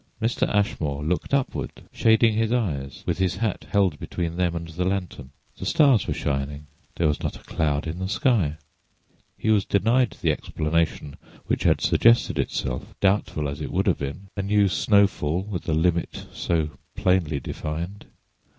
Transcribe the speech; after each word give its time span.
Mr. 0.19 0.49
Ashmore 0.49 1.03
looked 1.03 1.31
upward, 1.31 1.83
shading 1.93 2.33
his 2.33 2.51
eyes 2.51 3.03
with 3.05 3.19
his 3.19 3.35
hat 3.35 3.67
held 3.69 3.99
between 3.99 4.35
them 4.35 4.55
and 4.55 4.67
the 4.69 4.83
lantern. 4.83 5.29
The 5.59 5.67
stars 5.67 6.07
were 6.07 6.13
shining; 6.15 6.65
there 6.95 7.07
was 7.07 7.21
not 7.21 7.35
a 7.35 7.43
cloud 7.43 7.85
in 7.85 7.99
the 7.99 8.09
sky; 8.09 8.57
he 9.37 9.51
was 9.51 9.63
denied 9.63 10.17
the 10.19 10.31
explanation 10.31 11.17
which 11.45 11.65
had 11.65 11.81
suggested 11.81 12.39
itself, 12.39 12.95
doubtful 12.99 13.47
as 13.47 13.61
it 13.61 13.71
would 13.71 13.85
have 13.85 13.99
been—a 13.99 14.41
new 14.41 14.67
snowfall 14.69 15.43
with 15.43 15.69
a 15.69 15.73
limit 15.75 16.25
so 16.33 16.71
plainly 16.95 17.39
defined. 17.39 18.05